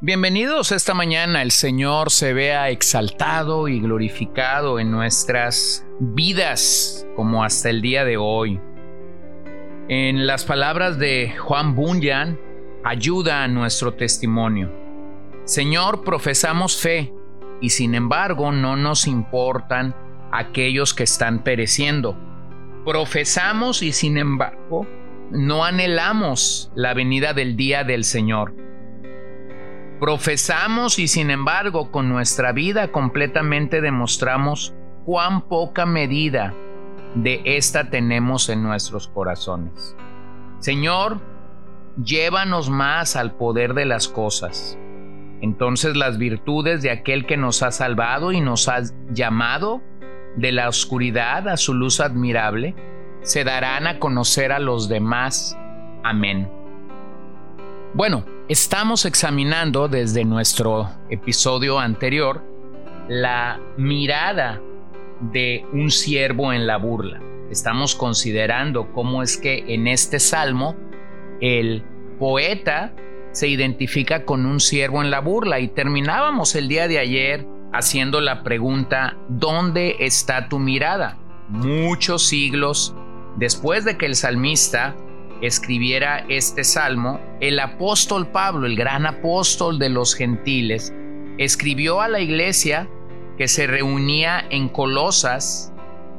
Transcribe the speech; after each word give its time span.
Bienvenidos 0.00 0.70
esta 0.70 0.94
mañana. 0.94 1.42
El 1.42 1.50
Señor 1.50 2.12
se 2.12 2.32
vea 2.32 2.70
exaltado 2.70 3.66
y 3.66 3.80
glorificado 3.80 4.78
en 4.78 4.92
nuestras 4.92 5.84
vidas 5.98 7.04
como 7.16 7.42
hasta 7.42 7.70
el 7.70 7.82
día 7.82 8.04
de 8.04 8.16
hoy. 8.16 8.60
En 9.88 10.28
las 10.28 10.44
palabras 10.44 11.00
de 11.00 11.34
Juan 11.36 11.74
Bunyan, 11.74 12.38
ayuda 12.84 13.42
a 13.42 13.48
nuestro 13.48 13.94
testimonio. 13.94 14.70
Señor, 15.42 16.04
profesamos 16.04 16.80
fe 16.80 17.12
y 17.60 17.70
sin 17.70 17.96
embargo 17.96 18.52
no 18.52 18.76
nos 18.76 19.08
importan 19.08 19.96
aquellos 20.30 20.94
que 20.94 21.02
están 21.02 21.42
pereciendo. 21.42 22.16
Profesamos 22.84 23.82
y 23.82 23.90
sin 23.90 24.16
embargo 24.16 24.86
no 25.32 25.64
anhelamos 25.64 26.70
la 26.76 26.94
venida 26.94 27.34
del 27.34 27.56
día 27.56 27.82
del 27.82 28.04
Señor 28.04 28.54
Profesamos 30.00 30.98
y 30.98 31.08
sin 31.08 31.30
embargo 31.30 31.90
con 31.90 32.08
nuestra 32.08 32.52
vida 32.52 32.92
completamente 32.92 33.80
demostramos 33.80 34.72
cuán 35.04 35.48
poca 35.48 35.86
medida 35.86 36.54
de 37.16 37.42
esta 37.44 37.90
tenemos 37.90 38.48
en 38.48 38.62
nuestros 38.62 39.08
corazones. 39.08 39.96
Señor, 40.60 41.20
llévanos 42.02 42.70
más 42.70 43.16
al 43.16 43.32
poder 43.32 43.74
de 43.74 43.86
las 43.86 44.06
cosas. 44.06 44.78
Entonces 45.40 45.96
las 45.96 46.18
virtudes 46.18 46.82
de 46.82 46.90
aquel 46.90 47.26
que 47.26 47.36
nos 47.36 47.62
ha 47.62 47.70
salvado 47.70 48.32
y 48.32 48.40
nos 48.40 48.68
ha 48.68 48.82
llamado 49.10 49.82
de 50.36 50.52
la 50.52 50.68
oscuridad 50.68 51.48
a 51.48 51.56
su 51.56 51.74
luz 51.74 52.00
admirable 52.00 52.76
se 53.22 53.44
darán 53.44 53.86
a 53.86 53.98
conocer 53.98 54.52
a 54.52 54.58
los 54.58 54.88
demás. 54.88 55.58
Amén. 56.04 56.57
Bueno, 57.94 58.26
estamos 58.48 59.06
examinando 59.06 59.88
desde 59.88 60.22
nuestro 60.24 60.90
episodio 61.08 61.78
anterior 61.78 62.44
la 63.08 63.58
mirada 63.78 64.60
de 65.20 65.64
un 65.72 65.90
siervo 65.90 66.52
en 66.52 66.66
la 66.66 66.76
burla. 66.76 67.18
Estamos 67.50 67.94
considerando 67.94 68.92
cómo 68.92 69.22
es 69.22 69.38
que 69.38 69.64
en 69.68 69.88
este 69.88 70.20
salmo 70.20 70.76
el 71.40 71.82
poeta 72.18 72.92
se 73.32 73.48
identifica 73.48 74.26
con 74.26 74.44
un 74.44 74.60
siervo 74.60 75.02
en 75.02 75.10
la 75.10 75.20
burla 75.20 75.58
y 75.58 75.68
terminábamos 75.68 76.54
el 76.56 76.68
día 76.68 76.88
de 76.88 76.98
ayer 76.98 77.46
haciendo 77.72 78.20
la 78.20 78.42
pregunta 78.42 79.16
¿dónde 79.28 79.96
está 80.00 80.50
tu 80.50 80.58
mirada? 80.58 81.16
Muchos 81.48 82.28
siglos 82.28 82.94
después 83.36 83.86
de 83.86 83.96
que 83.96 84.04
el 84.04 84.14
salmista 84.14 84.94
escribiera 85.42 86.24
este 86.28 86.64
salmo, 86.64 87.20
el 87.40 87.60
apóstol 87.60 88.28
Pablo, 88.28 88.66
el 88.66 88.76
gran 88.76 89.06
apóstol 89.06 89.78
de 89.78 89.88
los 89.88 90.14
gentiles, 90.14 90.92
escribió 91.38 92.00
a 92.00 92.08
la 92.08 92.20
iglesia 92.20 92.88
que 93.36 93.48
se 93.48 93.66
reunía 93.66 94.44
en 94.50 94.68
Colosas 94.68 95.72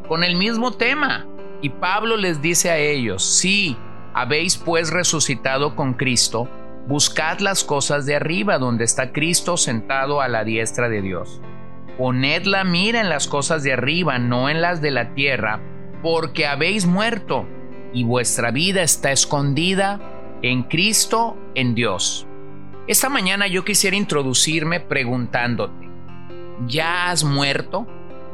con 0.07 0.23
el 0.23 0.35
mismo 0.35 0.71
tema. 0.71 1.27
Y 1.61 1.69
Pablo 1.69 2.15
les 2.15 2.41
dice 2.41 2.69
a 2.69 2.77
ellos, 2.77 3.23
si 3.23 3.77
habéis 4.13 4.57
pues 4.57 4.89
resucitado 4.89 5.75
con 5.75 5.93
Cristo, 5.93 6.49
buscad 6.87 7.39
las 7.39 7.63
cosas 7.63 8.05
de 8.05 8.15
arriba 8.15 8.57
donde 8.57 8.85
está 8.85 9.11
Cristo 9.11 9.57
sentado 9.57 10.21
a 10.21 10.27
la 10.29 10.43
diestra 10.45 10.87
de 10.87 11.01
Dios. 11.01 11.41
Poned 11.97 12.45
la 12.45 12.63
mira 12.63 13.01
en 13.01 13.09
las 13.09 13.27
cosas 13.27 13.61
de 13.63 13.73
arriba, 13.73 14.17
no 14.17 14.49
en 14.49 14.61
las 14.61 14.81
de 14.81 14.91
la 14.91 15.13
tierra, 15.13 15.59
porque 16.01 16.47
habéis 16.47 16.85
muerto 16.85 17.45
y 17.93 18.03
vuestra 18.03 18.51
vida 18.51 18.81
está 18.81 19.11
escondida 19.11 19.99
en 20.41 20.63
Cristo, 20.63 21.37
en 21.55 21.75
Dios. 21.75 22.27
Esta 22.87 23.09
mañana 23.09 23.47
yo 23.47 23.63
quisiera 23.63 23.95
introducirme 23.95 24.79
preguntándote, 24.79 25.89
¿ya 26.67 27.11
has 27.11 27.23
muerto? 27.23 27.87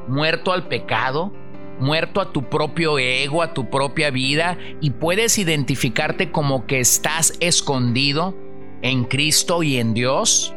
¿Muerto 0.07 0.53
al 0.53 0.67
pecado? 0.67 1.33
¿Muerto 1.79 2.21
a 2.21 2.31
tu 2.31 2.49
propio 2.49 2.97
ego, 2.99 3.41
a 3.41 3.53
tu 3.53 3.69
propia 3.69 4.11
vida? 4.11 4.57
¿Y 4.79 4.91
puedes 4.91 5.37
identificarte 5.37 6.31
como 6.31 6.65
que 6.67 6.79
estás 6.79 7.33
escondido 7.41 8.37
en 8.81 9.03
Cristo 9.03 9.61
y 9.61 9.77
en 9.77 9.93
Dios? 9.93 10.53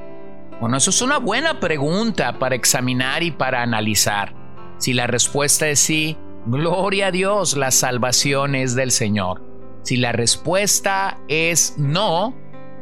Bueno, 0.61 0.77
eso 0.77 0.91
es 0.91 1.03
una 1.03 1.19
buena 1.19 1.61
pregunta 1.61 2.39
para 2.39 2.55
examinar 2.55 3.23
y 3.23 3.31
para 3.31 3.63
analizar. 3.63 4.35
Si 4.79 4.93
la 4.93 5.09
respuesta 5.09 5.69
es 5.69 5.81
sí, 5.81 6.17
Gloria 6.51 7.09
a 7.09 7.11
Dios, 7.11 7.59
la 7.59 7.71
salvación 7.71 8.55
es 8.55 8.75
del 8.75 8.91
Señor. 8.91 9.43
Si 9.83 9.99
la 9.99 10.13
respuesta 10.13 11.19
es 11.29 11.75
no, 11.77 12.35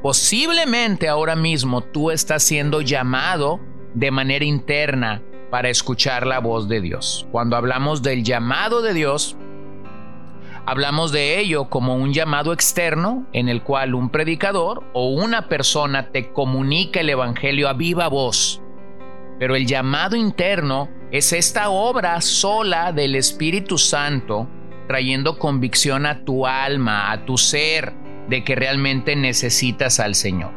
posiblemente 0.05 1.09
ahora 1.09 1.35
mismo 1.35 1.81
tú 1.81 2.13
estás 2.13 2.45
siendo 2.45 2.81
llamado 2.81 3.59
de 3.93 4.13
manera 4.13 4.45
interna 4.45 5.21
para 5.51 5.69
escuchar 5.69 6.29
la 6.29 6.39
voz 6.39 6.69
de 6.69 6.81
Dios. 6.81 7.27
Cuando 7.33 7.57
hablamos 7.57 8.03
del 8.03 8.23
llamado 8.23 8.83
de 8.83 8.95
Dios, 8.95 9.37
hablamos 10.65 11.11
de 11.11 11.41
ello 11.41 11.69
como 11.69 11.97
un 11.97 12.13
llamado 12.13 12.53
externo 12.53 13.27
en 13.33 13.49
el 13.49 13.65
cual 13.65 13.97
un 13.97 14.11
predicador 14.11 14.85
o 14.93 15.09
una 15.09 15.49
persona 15.49 16.13
te 16.13 16.33
comunica 16.33 17.01
el 17.01 17.11
Evangelio 17.11 17.69
a 17.69 17.73
viva 17.73 18.07
voz. 18.07 18.63
Pero 19.41 19.57
el 19.57 19.67
llamado 19.67 20.15
interno 20.15 20.89
es 21.11 21.33
esta 21.33 21.71
obra 21.71 22.21
sola 22.21 22.93
del 22.93 23.15
Espíritu 23.15 23.79
Santo 23.79 24.49
trayendo 24.89 25.39
convicción 25.39 26.07
a 26.07 26.25
tu 26.25 26.47
alma, 26.47 27.11
a 27.13 27.25
tu 27.25 27.39
ser, 27.39 27.93
de 28.29 28.45
que 28.45 28.55
realmente 28.55 29.17
necesitas 29.17 30.01
al 30.01 30.15
Señor. 30.15 30.53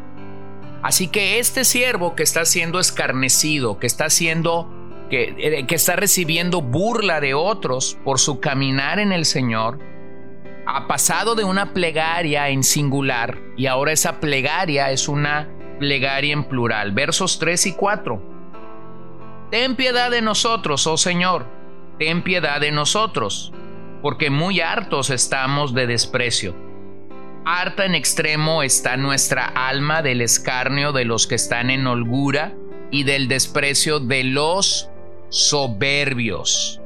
Así 0.81 1.07
que 1.07 1.39
este 1.39 1.65
siervo 1.65 2.15
que 2.15 2.23
está 2.23 2.45
siendo 2.45 2.79
escarnecido, 2.79 3.79
que 3.79 3.87
está 3.87 4.09
siendo 4.09 4.69
que, 5.09 5.35
eh, 5.37 5.65
está 5.69 5.95
recibiendo 5.95 6.61
burla 6.61 7.19
de 7.19 7.33
otros 7.33 7.97
por 8.03 8.19
su 8.19 8.39
caminar 8.39 8.99
en 8.99 9.11
el 9.11 9.25
Señor, 9.25 9.79
ha 10.65 10.87
pasado 10.87 11.35
de 11.35 11.43
una 11.43 11.73
plegaria 11.73 12.49
en 12.49 12.63
singular 12.63 13.39
y 13.57 13.65
ahora 13.65 13.91
esa 13.91 14.19
plegaria 14.19 14.91
es 14.91 15.07
una 15.09 15.49
plegaria 15.79 16.33
en 16.33 16.43
plural. 16.43 16.91
Versos 16.91 17.39
3 17.39 17.67
y 17.67 17.73
4. 17.73 18.38
Ten 19.51 19.75
piedad 19.75 20.11
de 20.11 20.21
nosotros, 20.21 20.85
oh 20.85 20.97
Señor, 20.97 21.47
ten 21.97 22.21
piedad 22.23 22.61
de 22.61 22.71
nosotros, 22.71 23.51
porque 24.03 24.29
muy 24.29 24.59
hartos 24.61 25.09
estamos 25.09 25.73
de 25.73 25.87
desprecio. 25.87 26.55
Harta 27.45 27.85
en 27.85 27.95
extremo 27.95 28.61
está 28.61 28.95
nuestra 28.95 29.45
alma 29.45 30.03
del 30.03 30.21
escarnio 30.21 30.91
de 30.91 31.05
los 31.05 31.25
que 31.25 31.33
están 31.33 31.71
en 31.71 31.87
holgura 31.87 32.53
y 32.91 33.05
del 33.05 33.27
desprecio 33.27 33.99
de 33.99 34.23
los 34.23 34.91
soberbios. 35.29 36.79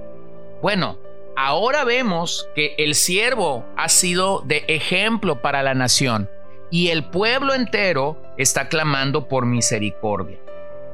Bueno, 0.62 0.98
ahora 1.36 1.84
vemos 1.84 2.48
que 2.56 2.76
el 2.78 2.96
siervo 2.96 3.66
ha 3.76 3.90
sido 3.90 4.42
de 4.46 4.64
ejemplo 4.70 5.42
para 5.42 5.64
la 5.64 5.74
nación 5.74 6.30
y 6.72 6.90
el 6.90 7.10
pueblo 7.10 7.54
entero 7.54 8.18
está 8.38 8.70
clamando 8.70 9.28
por 9.28 9.46
misericordia. 9.46 10.40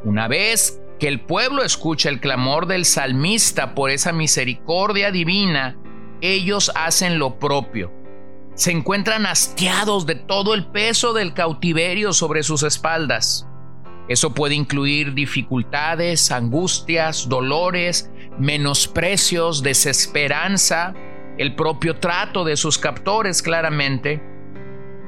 Una 0.03 0.27
vez 0.27 0.78
que 0.99 1.07
el 1.07 1.21
pueblo 1.21 1.63
escucha 1.63 2.09
el 2.09 2.19
clamor 2.19 2.67
del 2.67 2.85
salmista 2.85 3.73
por 3.73 3.89
esa 3.89 4.11
misericordia 4.11 5.11
divina, 5.11 5.77
ellos 6.21 6.71
hacen 6.75 7.17
lo 7.17 7.39
propio. 7.39 7.91
Se 8.53 8.71
encuentran 8.71 9.25
hastiados 9.25 10.05
de 10.05 10.15
todo 10.15 10.53
el 10.53 10.67
peso 10.67 11.13
del 11.13 11.33
cautiverio 11.33 12.11
sobre 12.11 12.43
sus 12.43 12.63
espaldas. 12.63 13.47
Eso 14.09 14.33
puede 14.33 14.55
incluir 14.55 15.13
dificultades, 15.13 16.31
angustias, 16.31 17.29
dolores, 17.29 18.11
menosprecios, 18.37 19.63
desesperanza, 19.63 20.93
el 21.37 21.55
propio 21.55 21.95
trato 21.95 22.43
de 22.43 22.57
sus 22.57 22.77
captores 22.77 23.41
claramente. 23.41 24.21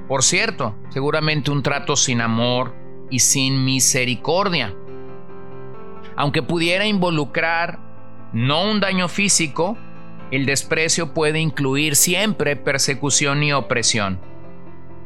Por 0.08 0.24
cierto, 0.24 0.78
seguramente 0.90 1.52
un 1.52 1.64
trato 1.64 1.98
sin 1.98 2.22
amor 2.22 2.74
y 3.10 3.20
sin 3.20 3.66
misericordia 3.66 4.74
aunque 6.22 6.44
pudiera 6.44 6.86
involucrar 6.86 7.80
no 8.32 8.70
un 8.70 8.80
daño 8.80 9.08
físico, 9.08 9.76
el 10.30 10.46
desprecio 10.46 11.16
puede 11.16 11.40
incluir 11.40 11.96
siempre 11.96 12.56
persecución 12.56 13.42
y 13.42 13.54
opresión. 13.54 14.20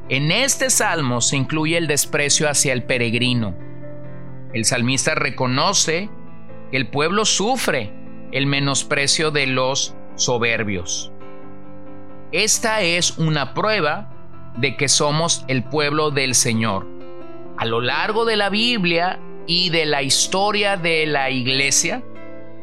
En 0.09 0.29
este 0.29 0.69
salmo 0.69 1.21
se 1.21 1.37
incluye 1.37 1.77
el 1.77 1.87
desprecio 1.87 2.49
hacia 2.49 2.73
el 2.73 2.83
peregrino. 2.83 3.55
El 4.51 4.65
salmista 4.65 5.15
reconoce 5.15 6.09
que 6.69 6.75
el 6.75 6.89
pueblo 6.89 7.23
sufre 7.23 7.93
el 8.33 8.45
menosprecio 8.45 9.31
de 9.31 9.47
los 9.47 9.95
soberbios. 10.15 11.13
Esta 12.33 12.81
es 12.81 13.17
una 13.17 13.53
prueba 13.53 14.11
de 14.57 14.75
que 14.75 14.89
somos 14.89 15.45
el 15.47 15.63
pueblo 15.63 16.11
del 16.11 16.35
Señor. 16.35 16.85
A 17.55 17.63
lo 17.63 17.79
largo 17.79 18.25
de 18.25 18.35
la 18.35 18.49
Biblia 18.49 19.17
y 19.47 19.69
de 19.69 19.85
la 19.85 20.01
historia 20.01 20.77
de 20.77 21.05
la 21.05 21.29
iglesia, 21.29 22.03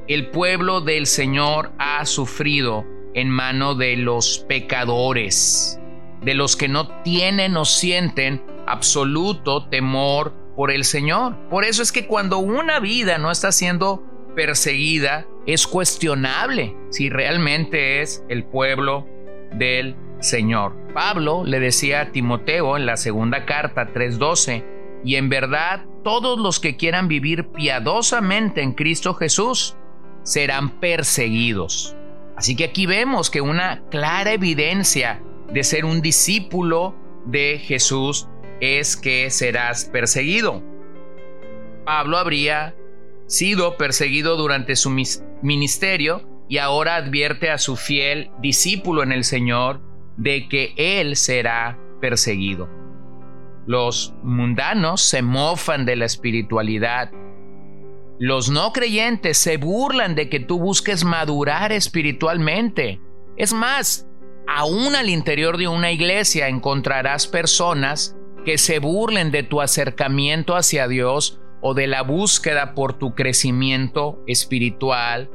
el 0.08 0.31
pueblo 0.31 0.81
del 0.81 1.06
Señor 1.06 1.73
ha 1.79 2.05
sufrido 2.06 2.84
en 3.14 3.29
mano 3.29 3.75
de 3.75 3.96
los 3.96 4.44
pecadores, 4.49 5.81
de 6.23 6.34
los 6.34 6.56
que 6.56 6.69
no 6.69 7.02
tienen 7.02 7.56
o 7.56 7.64
sienten 7.64 8.43
absoluto 8.67 9.69
temor 9.69 10.32
por 10.56 10.70
el 10.70 10.84
Señor. 10.84 11.37
Por 11.49 11.64
eso 11.64 11.82
es 11.82 11.93
que 11.93 12.06
cuando 12.06 12.38
una 12.38 12.81
vida 12.81 13.19
no 13.19 13.31
está 13.31 13.52
siendo 13.52 14.02
perseguida, 14.34 15.26
es 15.46 15.67
cuestionable 15.67 16.76
si 16.90 17.11
realmente 17.11 18.00
es 18.00 18.25
el 18.29 18.44
pueblo 18.44 19.06
del 19.52 19.96
Señor. 20.20 20.75
Pablo 20.94 21.43
le 21.44 21.58
decía 21.58 22.02
a 22.02 22.12
Timoteo 22.12 22.76
en 22.76 22.87
la 22.87 22.96
segunda 22.96 23.44
carta 23.44 23.93
3:12, 23.93 24.64
y 25.05 25.17
en 25.17 25.29
verdad 25.29 25.84
todos 26.03 26.39
los 26.39 26.61
que 26.61 26.77
quieran 26.77 27.09
vivir 27.09 27.49
piadosamente 27.49 28.63
en 28.63 28.73
Cristo 28.73 29.15
Jesús 29.15 29.77
serán 30.23 30.81
perseguidos. 30.81 31.97
Así 32.37 32.57
que 32.57 32.65
aquí 32.65 32.87
vemos 32.87 33.31
que 33.31 33.41
una 33.41 33.83
clara 33.91 34.33
evidencia 34.33 35.23
de 35.53 35.65
ser 35.65 35.85
un 35.85 36.01
discípulo 36.01 36.95
de 37.27 37.61
Jesús 37.63 38.29
es 38.61 38.97
que 38.97 39.31
serás 39.31 39.85
perseguido. 39.85 40.63
Pablo 41.85 42.17
habría 42.17 42.75
sido 43.27 43.77
perseguido 43.77 44.37
durante 44.37 44.77
su 44.77 44.91
ministerio 45.43 46.23
y 46.49 46.59
ahora 46.59 46.97
advierte 46.97 47.51
a 47.51 47.59
su 47.59 47.77
fiel 47.77 48.31
discípulo 48.41 49.03
en 49.03 49.13
el 49.13 49.25
Señor 49.25 49.81
de 50.17 50.49
que 50.49 50.75
él 50.77 51.17
será 51.17 51.79
perseguido. 52.01 52.81
Los 53.67 54.14
mundanos 54.23 55.03
se 55.03 55.23
mofan 55.23 55.85
de 55.87 55.97
la 55.97 56.05
espiritualidad. 56.05 57.11
Los 58.19 58.50
no 58.50 58.73
creyentes 58.73 59.38
se 59.38 59.56
burlan 59.56 60.14
de 60.14 60.29
que 60.29 60.41
tú 60.41 60.59
busques 60.59 61.05
madurar 61.05 61.73
espiritualmente. 61.73 63.00
Es 63.37 63.53
más, 63.53 64.09
aún 64.49 64.94
al 64.97 65.09
interior 65.09 65.56
de 65.56 65.69
una 65.69 65.93
iglesia 65.93 66.49
encontrarás 66.49 67.26
personas 67.26 68.17
que 68.44 68.59
se 68.59 68.81
burlen 68.81 69.31
de 69.31 69.44
tu 69.44 69.61
acercamiento 69.61 70.56
hacia 70.56 70.88
Dios 70.88 71.41
o 71.61 71.75
de 71.75 71.87
la 71.87 72.03
búsqueda 72.03 72.75
por 72.75 72.94
tu 72.94 73.15
crecimiento 73.15 74.23
espiritual, 74.26 75.31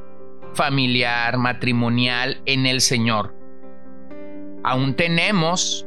familiar, 0.54 1.38
matrimonial 1.38 2.42
en 2.46 2.66
el 2.66 2.82
Señor. 2.82 3.34
Aún 4.64 4.96
tenemos 4.96 5.87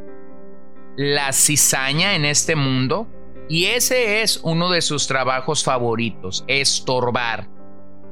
la 0.96 1.32
cizaña 1.32 2.14
en 2.14 2.24
este 2.24 2.56
mundo 2.56 3.08
y 3.48 3.66
ese 3.66 4.22
es 4.22 4.40
uno 4.44 4.70
de 4.70 4.80
sus 4.80 5.06
trabajos 5.06 5.64
favoritos, 5.64 6.44
estorbar. 6.46 7.48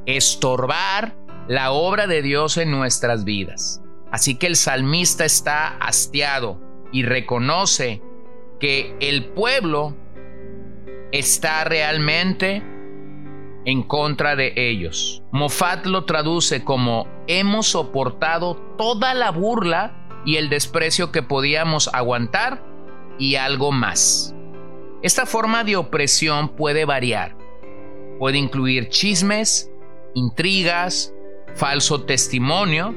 Estorbar 0.04 1.16
la 1.46 1.70
obra 1.70 2.06
de 2.06 2.22
Dios 2.22 2.56
en 2.56 2.70
nuestras 2.70 3.24
vidas. 3.24 3.80
Así 4.10 4.36
que 4.36 4.46
el 4.48 4.56
salmista 4.56 5.24
está 5.24 5.76
hastiado 5.78 6.60
y 6.92 7.04
reconoce 7.04 8.02
que 8.58 8.96
el 9.00 9.26
pueblo 9.26 9.94
está 11.12 11.64
realmente 11.64 12.62
en 13.64 13.82
contra 13.82 14.34
de 14.34 14.54
ellos. 14.56 15.22
Mofat 15.30 15.86
lo 15.86 16.04
traduce 16.04 16.64
como 16.64 17.06
hemos 17.26 17.68
soportado 17.68 18.56
toda 18.76 19.14
la 19.14 19.30
burla 19.30 20.22
y 20.24 20.36
el 20.36 20.48
desprecio 20.48 21.12
que 21.12 21.22
podíamos 21.22 21.88
aguantar 21.92 22.67
y 23.18 23.36
algo 23.36 23.72
más. 23.72 24.34
Esta 25.02 25.26
forma 25.26 25.64
de 25.64 25.76
opresión 25.76 26.48
puede 26.48 26.84
variar. 26.84 27.36
Puede 28.18 28.38
incluir 28.38 28.88
chismes, 28.88 29.70
intrigas, 30.14 31.14
falso 31.54 32.02
testimonio, 32.02 32.94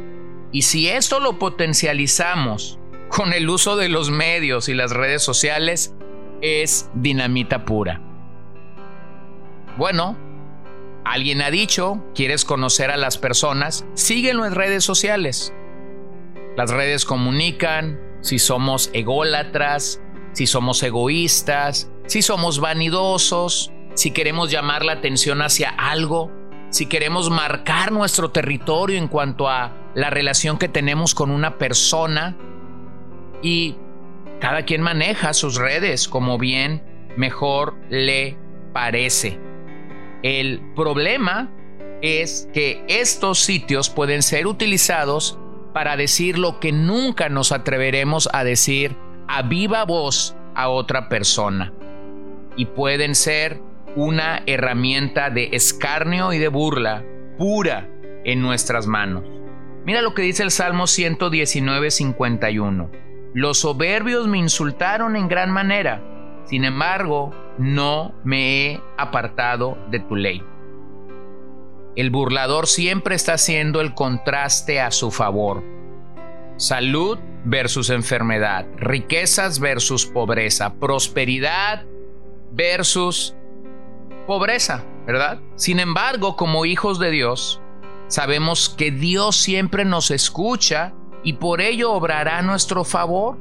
y 0.52 0.64
si 0.64 0.90
esto 0.90 1.20
lo 1.20 1.40
potencializamos 1.40 2.80
con 3.10 3.34
el 3.34 3.50
uso 3.50 3.76
de 3.76 3.90
los 3.90 4.10
medios 4.10 4.70
y 4.70 4.74
las 4.74 4.92
redes 4.92 5.22
sociales, 5.22 5.96
es 6.42 6.90
dinamita 6.94 7.66
pura. 7.66 8.02
Bueno, 9.78 10.18
alguien 11.06 11.42
ha 11.42 11.52
dicho, 11.52 12.04
quieres 12.16 12.46
conocer 12.46 12.90
a 12.90 12.98
las 12.98 13.18
personas, 13.18 13.86
síguelo 13.94 14.46
en 14.46 14.56
redes 14.56 14.84
sociales. 14.84 15.54
Las 16.58 16.72
redes 16.72 17.06
comunican 17.06 18.00
si 18.22 18.40
somos 18.40 18.90
ególatras, 18.94 20.02
si 20.33 20.48
somos 20.48 20.81
egoístas, 20.83 21.89
si 22.06 22.22
somos 22.22 22.60
vanidosos, 22.60 23.72
si 23.94 24.12
queremos 24.12 24.51
llamar 24.51 24.86
la 24.86 24.94
atención 24.94 25.42
hacia 25.42 25.69
algo, 25.69 26.31
si 26.69 26.86
queremos 26.86 27.30
marcar 27.30 27.92
nuestro 27.92 28.31
territorio 28.31 28.98
en 28.98 29.07
cuanto 29.07 29.50
a 29.50 29.74
la 29.94 30.10
relación 30.10 30.57
que 30.57 30.69
tenemos 30.69 31.13
con 31.13 31.31
una 31.31 31.57
persona 31.57 32.38
y 33.42 33.75
cada 34.39 34.63
quien 34.63 34.81
maneja 34.81 35.33
sus 35.33 35.56
redes 35.56 36.07
como 36.07 36.38
bien 36.38 36.81
mejor 37.18 37.75
le 37.89 38.38
parece. 38.74 39.39
El 40.24 40.62
problema 40.75 41.51
es 42.01 42.48
que 42.54 42.84
estos 42.88 43.39
sitios 43.39 43.89
pueden 43.89 44.24
ser 44.24 44.48
utilizados 44.48 45.38
para 45.74 45.98
decir 45.98 46.38
lo 46.38 46.60
que 46.60 46.72
nunca 46.72 47.30
nos 47.30 47.51
atreveremos 47.51 48.30
a 48.34 48.44
decir 48.44 48.95
a 49.33 49.44
viva 49.44 49.86
voz 49.86 50.36
a 50.56 50.68
otra 50.68 51.07
persona. 51.07 51.72
Y 52.57 52.66
pueden 52.66 53.16
ser 53.16 53.62
una 53.95 54.44
herramienta 54.45 55.30
de 55.30 55.50
escarnio 55.54 56.33
y 56.33 56.38
de 56.38 56.50
burla 56.50 57.06
pura 57.38 57.89
en 58.25 58.42
nuestras 58.42 58.88
manos. 58.88 59.24
Mira 59.86 60.01
lo 60.01 60.13
que 60.13 60.22
dice 60.22 60.44
el 60.44 60.51
Salmo 60.51 60.86
119, 60.86 61.92
51. 61.92 62.92
Los 63.33 63.60
soberbios 63.60 64.28
me 64.28 64.38
insultaron 64.38 65.16
en 65.16 65.30
gran 65.30 65.50
manera, 65.50 66.04
sin 66.44 66.66
embargo, 66.66 67.34
no 67.57 68.13
me 68.25 68.66
he 68.66 68.81
apartado 68.98 69.77
de 69.89 70.01
tu 70.01 70.18
ley. 70.18 70.44
El 71.95 72.10
burlador 72.10 72.67
siempre 72.67 73.15
está 73.15 73.34
haciendo 73.36 73.79
el 73.79 73.94
contraste 73.94 74.82
a 74.82 74.91
su 74.91 75.10
favor. 75.10 75.63
Salud 76.62 77.18
versus 77.44 77.89
enfermedad, 77.89 78.68
riquezas 78.77 79.60
versus 79.60 80.06
pobreza, 80.06 80.75
prosperidad 80.75 81.88
versus 82.51 83.36
pobreza, 84.27 84.86
¿verdad? 85.08 85.39
Sin 85.56 85.80
embargo, 85.80 86.36
como 86.36 86.65
hijos 86.65 87.00
de 87.00 87.10
Dios, 87.10 87.63
sabemos 88.10 88.70
que 88.70 88.91
Dios 88.91 89.38
siempre 89.38 89.86
nos 89.86 90.12
escucha 90.12 90.94
y 91.24 91.34
por 91.34 91.62
ello 91.62 91.94
obrará 91.94 92.38
a 92.38 92.44
nuestro 92.44 92.84
favor. 92.84 93.39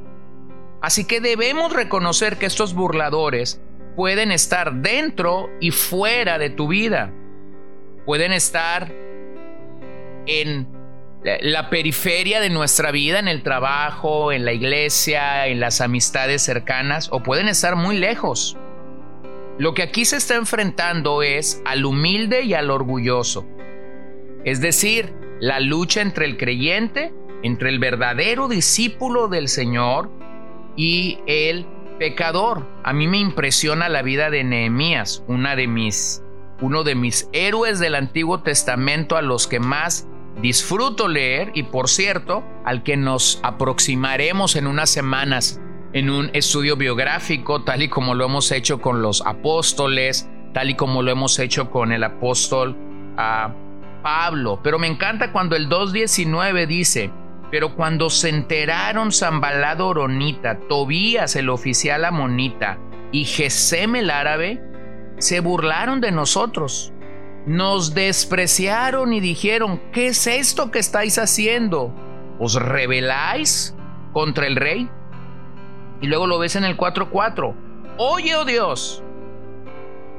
Así 0.80 1.04
que 1.04 1.20
debemos 1.20 1.74
reconocer 1.74 2.38
que 2.38 2.46
estos 2.46 2.72
burladores 2.72 3.60
pueden 3.96 4.32
estar 4.32 4.76
dentro 4.76 5.50
y 5.60 5.72
fuera 5.72 6.38
de 6.38 6.48
tu 6.48 6.68
vida. 6.68 7.12
Pueden 8.06 8.32
estar 8.32 8.90
en 10.24 10.79
la 11.22 11.70
periferia 11.70 12.40
de 12.40 12.50
nuestra 12.50 12.90
vida, 12.90 13.18
en 13.18 13.28
el 13.28 13.42
trabajo, 13.42 14.32
en 14.32 14.44
la 14.44 14.52
iglesia, 14.52 15.46
en 15.46 15.60
las 15.60 15.80
amistades 15.80 16.42
cercanas, 16.42 17.08
o 17.12 17.22
pueden 17.22 17.48
estar 17.48 17.76
muy 17.76 17.98
lejos. 17.98 18.56
Lo 19.58 19.74
que 19.74 19.82
aquí 19.82 20.04
se 20.04 20.16
está 20.16 20.36
enfrentando 20.36 21.22
es 21.22 21.62
al 21.66 21.84
humilde 21.84 22.42
y 22.42 22.54
al 22.54 22.70
orgulloso. 22.70 23.46
Es 24.44 24.60
decir, 24.62 25.12
la 25.40 25.60
lucha 25.60 26.00
entre 26.00 26.24
el 26.24 26.38
creyente 26.38 27.12
entre 27.42 27.70
el 27.70 27.78
verdadero 27.78 28.48
discípulo 28.48 29.28
del 29.28 29.48
Señor 29.48 30.10
y 30.76 31.18
el 31.26 31.66
pecador. 31.98 32.66
A 32.84 32.92
mí 32.92 33.06
me 33.06 33.18
impresiona 33.18 33.88
la 33.88 34.02
vida 34.02 34.30
de 34.30 34.44
Nehemías, 34.44 35.24
una 35.26 35.56
de 35.56 35.66
mis, 35.66 36.22
uno 36.60 36.84
de 36.84 36.94
mis 36.94 37.28
héroes 37.32 37.78
del 37.78 37.94
Antiguo 37.94 38.40
Testamento 38.40 39.16
a 39.16 39.22
los 39.22 39.46
que 39.46 39.60
más 39.60 40.06
disfruto 40.40 41.08
leer 41.08 41.52
y 41.54 41.64
por 41.64 41.88
cierto, 41.88 42.44
al 42.64 42.82
que 42.82 42.96
nos 42.96 43.40
aproximaremos 43.42 44.56
en 44.56 44.66
unas 44.66 44.90
semanas 44.90 45.60
en 45.92 46.10
un 46.10 46.30
estudio 46.34 46.76
biográfico, 46.76 47.62
tal 47.62 47.82
y 47.82 47.88
como 47.88 48.14
lo 48.14 48.24
hemos 48.24 48.52
hecho 48.52 48.80
con 48.80 49.02
los 49.02 49.22
apóstoles, 49.26 50.28
tal 50.52 50.70
y 50.70 50.74
como 50.74 51.02
lo 51.02 51.10
hemos 51.10 51.38
hecho 51.38 51.70
con 51.70 51.92
el 51.92 52.04
apóstol 52.04 52.76
ah, 53.16 53.52
Pablo. 54.02 54.60
Pero 54.62 54.78
me 54.78 54.86
encanta 54.86 55.32
cuando 55.32 55.56
el 55.56 55.68
2.19 55.68 56.66
dice, 56.66 57.10
pero 57.50 57.74
cuando 57.74 58.10
se 58.10 58.28
enteraron 58.28 59.10
Zambalado 59.10 59.88
Oronita, 59.88 60.60
Tobías 60.68 61.34
el 61.36 61.48
oficial 61.48 62.04
amonita 62.04 62.78
y 63.12 63.24
Gesem 63.24 63.96
el 63.96 64.10
árabe, 64.10 64.62
se 65.18 65.40
burlaron 65.40 66.00
de 66.00 66.12
nosotros. 66.12 66.92
Nos 67.46 67.94
despreciaron 67.94 69.12
y 69.12 69.20
dijeron, 69.20 69.80
¿qué 69.92 70.08
es 70.08 70.26
esto 70.26 70.70
que 70.70 70.78
estáis 70.78 71.18
haciendo? 71.18 71.92
¿Os 72.38 72.54
rebeláis 72.54 73.74
contra 74.12 74.46
el 74.46 74.56
rey? 74.56 74.88
Y 76.00 76.06
luego 76.06 76.26
lo 76.26 76.38
ves 76.38 76.56
en 76.56 76.64
el 76.64 76.76
4.4. 76.76 77.54
Oye, 77.98 78.34
oh 78.34 78.44
Dios, 78.44 79.02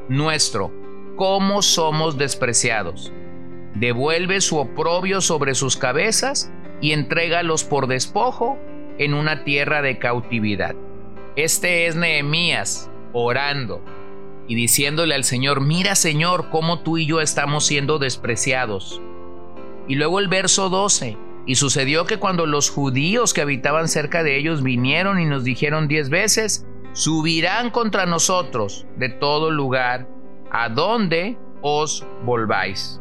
nuestro, 0.10 0.72
cómo 1.16 1.62
somos 1.62 2.18
despreciados. 2.18 3.12
Devuelve 3.76 4.42
su 4.42 4.58
oprobio 4.58 5.22
sobre 5.22 5.56
sus 5.56 5.78
cabezas 5.78 6.52
y 6.82 6.92
entrégalos 6.92 7.64
por 7.64 7.88
despojo 7.88 8.58
en 8.98 9.14
una 9.14 9.44
tierra 9.44 9.82
de 9.82 9.98
cautividad. 9.98 10.76
Este 11.36 11.88
es 11.88 11.96
Nehemías 11.96 12.92
orando 13.14 13.82
y 14.48 14.56
diciéndole 14.56 15.16
al 15.16 15.24
Señor, 15.24 15.62
mira 15.62 15.96
Señor, 15.96 16.50
cómo 16.50 16.80
tú 16.80 16.98
y 16.98 17.06
yo 17.06 17.22
estamos 17.22 17.66
siendo 17.66 18.00
despreciados. 18.00 19.02
Y 19.88 19.96
luego 19.96 20.20
el 20.20 20.28
verso 20.28 20.70
12, 20.70 21.18
y 21.46 21.56
sucedió 21.56 22.06
que 22.06 22.18
cuando 22.18 22.46
los 22.46 22.70
judíos 22.70 23.34
que 23.34 23.42
habitaban 23.42 23.88
cerca 23.88 24.24
de 24.24 24.38
ellos 24.38 24.64
vinieron 24.64 25.20
y 25.20 25.26
nos 25.26 25.44
dijeron 25.44 25.88
diez 25.88 26.10
veces, 26.10 26.66
subirán 26.94 27.72
contra 27.72 28.06
nosotros 28.06 28.86
de 28.98 29.10
todo 29.10 29.50
lugar 29.52 30.08
a 30.52 30.70
donde 30.70 31.38
os 31.62 32.06
volváis. 32.24 33.00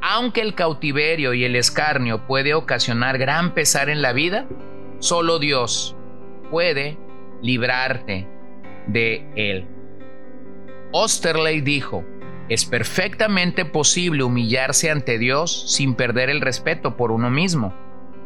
Aunque 0.00 0.40
el 0.40 0.54
cautiverio 0.54 1.32
y 1.32 1.44
el 1.44 1.54
escarnio 1.54 2.26
puede 2.26 2.54
ocasionar 2.54 3.18
gran 3.18 3.54
pesar 3.54 3.88
en 3.88 4.02
la 4.02 4.12
vida, 4.12 4.48
solo 4.98 5.38
Dios 5.38 5.94
puede 6.50 6.98
librarte 7.40 8.28
de 8.88 9.30
él. 9.36 9.68
Osterley 10.92 11.60
dijo, 11.60 12.04
es 12.48 12.64
perfectamente 12.66 13.64
posible 13.64 14.24
humillarse 14.24 14.90
ante 14.90 15.18
Dios 15.18 15.64
sin 15.74 15.94
perder 15.94 16.28
el 16.28 16.40
respeto 16.40 16.96
por 16.96 17.10
uno 17.10 17.30
mismo, 17.30 17.74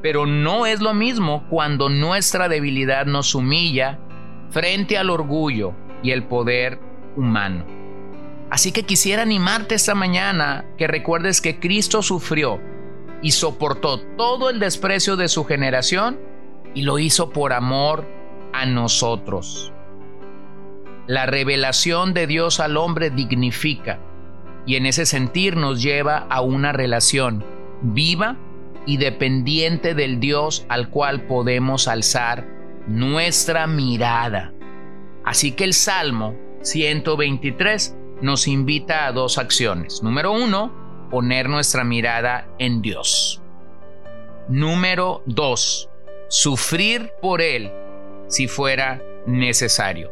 pero 0.02 0.26
no 0.26 0.66
es 0.66 0.80
lo 0.80 0.94
mismo 0.94 1.46
cuando 1.49 1.88
nuestra 1.88 2.49
debilidad 2.49 3.06
nos 3.06 3.35
humilla 3.35 4.00
frente 4.50 4.99
al 4.99 5.11
orgullo 5.11 5.75
y 6.02 6.11
el 6.11 6.25
poder 6.25 6.80
humano. 7.16 7.64
Así 8.50 8.73
que 8.73 8.85
quisiera 8.85 9.23
animarte 9.23 9.75
esta 9.75 9.94
mañana 9.94 10.64
que 10.76 10.87
recuerdes 10.87 11.40
que 11.40 11.58
Cristo 11.58 12.02
sufrió 12.02 12.61
y 13.23 13.32
soportó 13.32 14.00
todo 14.16 14.50
el 14.50 14.61
desprecio 14.61 15.16
de 15.16 15.28
su 15.28 15.44
generación 15.44 16.18
y 16.75 16.82
lo 16.82 16.99
hizo 16.99 17.30
por 17.30 17.52
amor 17.52 18.06
a 18.52 18.66
nosotros. 18.66 19.73
La 21.06 21.26
revelación 21.26 22.14
de 22.14 22.26
Dios 22.26 22.58
al 22.58 22.76
hombre 22.76 23.10
dignifica 23.10 24.00
y 24.66 24.75
en 24.75 24.86
ese 24.86 25.06
sentir 25.06 25.56
nos 25.56 25.80
lleva 25.80 26.26
a 26.28 26.40
una 26.40 26.72
relación 26.72 27.44
viva 27.80 28.36
y 28.86 28.96
dependiente 28.96 29.94
del 29.94 30.18
Dios 30.18 30.66
al 30.68 30.90
cual 30.90 31.22
podemos 31.26 31.86
alzar 31.86 32.46
nuestra 32.88 33.68
mirada. 33.68 34.52
Así 35.25 35.52
que 35.52 35.64
el 35.64 35.75
Salmo 35.75 36.34
123 36.62 37.96
nos 38.22 38.48
invita 38.48 39.06
a 39.06 39.12
dos 39.12 39.38
acciones. 39.38 40.02
Número 40.02 40.32
uno, 40.32 41.08
poner 41.10 41.48
nuestra 41.48 41.84
mirada 41.84 42.48
en 42.58 42.82
Dios. 42.82 43.42
Número 44.48 45.22
dos, 45.26 45.88
sufrir 46.28 47.12
por 47.22 47.40
Él 47.40 47.70
si 48.28 48.48
fuera 48.48 49.00
necesario. 49.26 50.10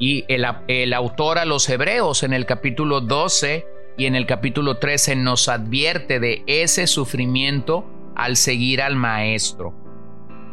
Y 0.00 0.24
el, 0.28 0.46
el, 0.66 0.94
autor 0.94 1.38
a 1.38 1.44
los 1.44 1.68
Hebreos 1.68 2.22
en 2.22 2.32
el 2.32 2.46
capítulo 2.46 3.02
12 3.02 3.66
y 3.98 4.06
en 4.06 4.16
el 4.16 4.26
capítulo 4.26 4.78
13 4.78 5.14
nos 5.14 5.48
advierte 5.48 6.18
de 6.18 6.42
ese 6.46 6.86
sufrimiento 6.86 7.84
al 8.16 8.36
seguir 8.36 8.80
al 8.80 8.96
Maestro. 8.96 9.74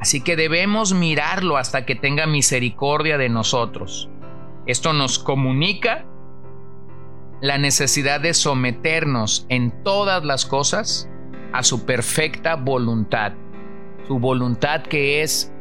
Así 0.01 0.21
que 0.21 0.35
debemos 0.35 0.93
mirarlo 0.93 1.55
hasta 1.55 1.85
que 1.85 1.95
tenga 1.95 2.27
misericordia 2.27 3.17
de 3.17 3.29
nosotros. 3.29 4.09
Esto 4.65 4.91
nos 4.91 5.17
comunica 5.17 6.05
la 7.41 7.57
necesidad 7.57 8.19
de 8.19 8.33
someternos 8.33 9.45
en 9.47 9.83
todas 9.83 10.25
las 10.25 10.45
cosas 10.45 11.09
a 11.53 11.63
su 11.63 11.85
perfecta 11.85 12.55
voluntad. 12.55 13.31
Su 14.07 14.19
voluntad 14.19 14.83
que 14.83 15.21
es 15.21 15.53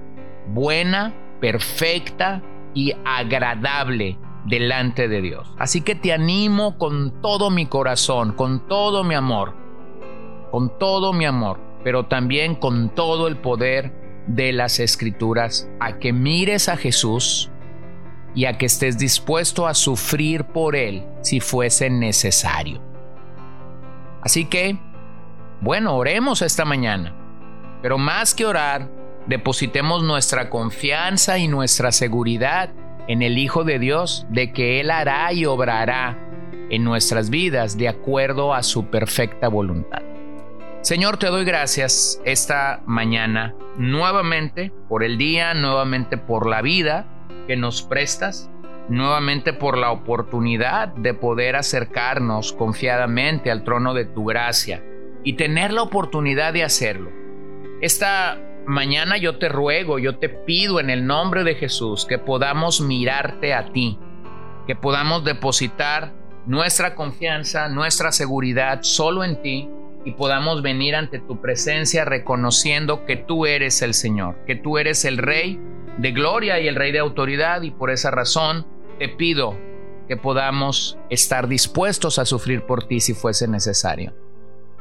buena, 0.48 1.14
perfecta 1.40 2.42
y 2.76 2.92
agradable 3.06 4.18
delante 4.44 5.08
de 5.08 5.22
Dios. 5.22 5.50
Así 5.58 5.80
que 5.80 5.94
te 5.94 6.12
animo 6.12 6.76
con 6.76 7.22
todo 7.22 7.50
mi 7.50 7.64
corazón, 7.66 8.32
con 8.34 8.68
todo 8.68 9.02
mi 9.02 9.14
amor, 9.14 9.54
con 10.50 10.78
todo 10.78 11.14
mi 11.14 11.24
amor, 11.24 11.58
pero 11.82 12.04
también 12.04 12.54
con 12.54 12.94
todo 12.94 13.28
el 13.28 13.38
poder 13.38 14.24
de 14.26 14.52
las 14.52 14.78
escrituras 14.78 15.70
a 15.80 15.98
que 15.98 16.12
mires 16.12 16.68
a 16.68 16.76
Jesús 16.76 17.50
y 18.34 18.44
a 18.44 18.58
que 18.58 18.66
estés 18.66 18.98
dispuesto 18.98 19.66
a 19.66 19.72
sufrir 19.72 20.44
por 20.44 20.76
Él 20.76 21.06
si 21.22 21.40
fuese 21.40 21.88
necesario. 21.88 22.82
Así 24.20 24.44
que, 24.44 24.78
bueno, 25.62 25.96
oremos 25.96 26.42
esta 26.42 26.66
mañana, 26.66 27.14
pero 27.80 27.96
más 27.96 28.34
que 28.34 28.44
orar, 28.44 28.90
depositemos 29.26 30.02
nuestra 30.02 30.50
confianza 30.50 31.38
y 31.38 31.48
nuestra 31.48 31.92
seguridad 31.92 32.70
en 33.08 33.22
el 33.22 33.38
Hijo 33.38 33.64
de 33.64 33.78
Dios 33.78 34.26
de 34.30 34.52
que 34.52 34.80
Él 34.80 34.90
hará 34.90 35.32
y 35.32 35.46
obrará 35.46 36.18
en 36.70 36.84
nuestras 36.84 37.30
vidas 37.30 37.76
de 37.76 37.88
acuerdo 37.88 38.54
a 38.54 38.62
su 38.62 38.86
perfecta 38.86 39.48
voluntad. 39.48 40.02
Señor, 40.82 41.16
te 41.16 41.26
doy 41.26 41.44
gracias 41.44 42.20
esta 42.24 42.82
mañana 42.86 43.54
nuevamente 43.76 44.72
por 44.88 45.02
el 45.02 45.18
día, 45.18 45.54
nuevamente 45.54 46.16
por 46.16 46.48
la 46.48 46.62
vida 46.62 47.06
que 47.46 47.56
nos 47.56 47.82
prestas, 47.82 48.50
nuevamente 48.88 49.52
por 49.52 49.78
la 49.78 49.90
oportunidad 49.90 50.88
de 50.88 51.14
poder 51.14 51.56
acercarnos 51.56 52.52
confiadamente 52.52 53.50
al 53.50 53.64
trono 53.64 53.94
de 53.94 54.04
tu 54.04 54.24
gracia 54.24 54.82
y 55.24 55.32
tener 55.32 55.72
la 55.72 55.82
oportunidad 55.82 56.52
de 56.52 56.62
hacerlo. 56.62 57.10
Esta 57.80 58.38
mañana 58.66 59.16
yo 59.16 59.38
te 59.38 59.48
ruego, 59.48 59.98
yo 59.98 60.18
te 60.18 60.28
pido 60.28 60.80
en 60.80 60.90
el 60.90 61.06
nombre 61.06 61.44
de 61.44 61.54
Jesús 61.54 62.04
que 62.04 62.18
podamos 62.18 62.80
mirarte 62.80 63.54
a 63.54 63.72
ti, 63.72 63.98
que 64.66 64.74
podamos 64.74 65.24
depositar 65.24 66.12
nuestra 66.46 66.94
confianza, 66.94 67.68
nuestra 67.68 68.12
seguridad 68.12 68.80
solo 68.82 69.24
en 69.24 69.40
ti 69.42 69.68
y 70.04 70.12
podamos 70.12 70.62
venir 70.62 70.94
ante 70.94 71.18
tu 71.18 71.40
presencia 71.40 72.04
reconociendo 72.04 73.04
que 73.06 73.16
tú 73.16 73.46
eres 73.46 73.82
el 73.82 73.94
Señor, 73.94 74.36
que 74.46 74.54
tú 74.54 74.78
eres 74.78 75.04
el 75.04 75.18
Rey 75.18 75.60
de 75.98 76.12
gloria 76.12 76.60
y 76.60 76.68
el 76.68 76.76
Rey 76.76 76.92
de 76.92 76.98
autoridad 76.98 77.62
y 77.62 77.70
por 77.70 77.90
esa 77.90 78.10
razón 78.10 78.66
te 78.98 79.08
pido 79.08 79.56
que 80.08 80.16
podamos 80.16 80.98
estar 81.10 81.48
dispuestos 81.48 82.18
a 82.18 82.24
sufrir 82.24 82.62
por 82.62 82.86
ti 82.86 83.00
si 83.00 83.14
fuese 83.14 83.48
necesario. 83.48 84.25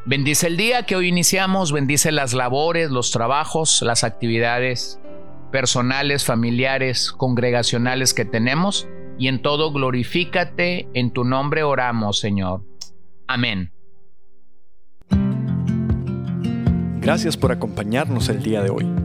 Bendice 0.07 0.45
el 0.45 0.55
día 0.55 0.83
que 0.83 0.95
hoy 0.95 1.07
iniciamos, 1.07 1.71
bendice 1.71 2.11
las 2.11 2.35
labores, 2.35 2.91
los 2.91 3.09
trabajos, 3.09 3.81
las 3.81 4.03
actividades 4.03 4.99
personales, 5.51 6.23
familiares, 6.23 7.11
congregacionales 7.11 8.13
que 8.13 8.23
tenemos 8.23 8.87
y 9.17 9.29
en 9.29 9.41
todo 9.41 9.71
glorifícate, 9.71 10.87
en 10.93 11.11
tu 11.11 11.23
nombre 11.23 11.63
oramos, 11.63 12.19
Señor. 12.19 12.61
Amén. 13.25 13.71
Gracias 16.99 17.35
por 17.35 17.51
acompañarnos 17.51 18.29
el 18.29 18.43
día 18.43 18.61
de 18.61 18.69
hoy. 18.69 19.04